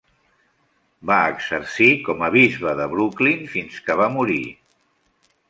Va 1.09 1.17
exercir 1.33 1.89
com 2.07 2.23
a 2.29 2.31
bisbe 2.37 2.73
de 2.81 2.89
Brooklyn 2.95 3.45
fins 3.53 3.79
que 3.91 4.01
va 4.03 4.11
morir.. 4.17 4.41